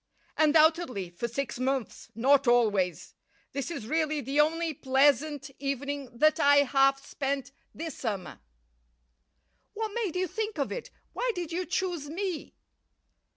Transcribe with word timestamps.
"Undoubtedly 0.35 1.11
for 1.11 1.27
six 1.27 1.59
months; 1.59 2.09
not 2.15 2.47
always. 2.47 3.13
This 3.51 3.69
is 3.69 3.85
really 3.85 4.19
the 4.19 4.39
only 4.39 4.73
pleasant 4.73 5.51
evening 5.59 6.09
that 6.17 6.39
I 6.39 6.63
have 6.63 6.97
spent 6.97 7.51
this 7.75 7.99
summer." 7.99 8.39
"What 9.75 9.93
made 9.93 10.15
you 10.15 10.25
think 10.25 10.57
of 10.57 10.71
it? 10.71 10.89
Why 11.13 11.31
did 11.35 11.51
you 11.51 11.67
choose 11.67 12.09
me?" 12.09 12.55